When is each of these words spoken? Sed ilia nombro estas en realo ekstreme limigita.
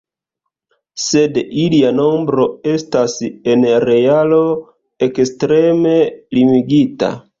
Sed 1.07 1.35
ilia 1.63 1.91
nombro 1.97 2.47
estas 2.71 3.17
en 3.51 3.67
realo 3.91 4.41
ekstreme 5.09 5.97
limigita. 6.39 7.13